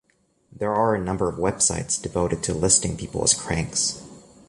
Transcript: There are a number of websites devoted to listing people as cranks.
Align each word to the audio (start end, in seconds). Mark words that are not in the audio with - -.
There 0.51 0.73
are 0.73 0.95
a 0.95 0.99
number 0.99 1.29
of 1.29 1.37
websites 1.37 2.01
devoted 2.01 2.41
to 2.45 2.55
listing 2.55 2.97
people 2.97 3.23
as 3.23 3.35
cranks. 3.35 4.01